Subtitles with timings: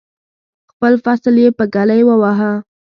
[0.71, 2.51] خپل فصل یې په ږلۍ وواهه.